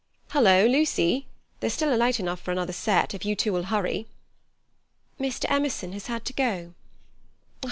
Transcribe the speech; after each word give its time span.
"Hullo, 0.31 0.65
Lucy! 0.67 1.27
There's 1.59 1.73
still 1.73 1.95
light 1.95 2.19
enough 2.19 2.39
for 2.41 2.49
another 2.51 2.73
set, 2.73 3.13
if 3.13 3.23
you 3.23 3.35
two'll 3.35 3.61
hurry." 3.61 4.07
"Mr. 5.19 5.45
Emerson 5.47 5.93
has 5.93 6.07
had 6.07 6.25
to 6.25 6.33
go." 6.33 6.73